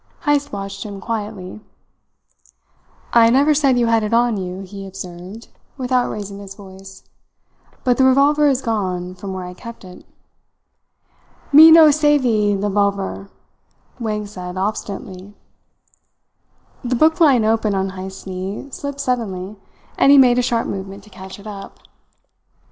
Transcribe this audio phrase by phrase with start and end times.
[0.21, 1.59] Heyst watched him quietly.
[3.13, 7.03] "I never said you had it on you," he observed, without raising his voice;
[7.83, 10.03] "but the revolver is gone from where I kept it."
[11.53, 13.27] "Me no savee levolvel,"
[13.99, 15.35] Wang said obstinately.
[16.83, 19.55] The book lying open on Heyst's knee slipped suddenly
[19.99, 21.79] and he made a sharp movement to catch it up.